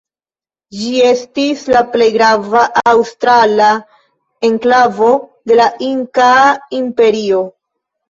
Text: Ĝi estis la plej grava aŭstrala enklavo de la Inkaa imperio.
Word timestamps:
Ĝi 0.77 1.03
estis 1.09 1.61
la 1.75 1.83
plej 1.97 2.07
grava 2.15 2.65
aŭstrala 2.95 3.69
enklavo 4.51 5.13
de 5.53 5.63
la 5.63 5.71
Inkaa 5.93 6.45
imperio. 6.85 7.49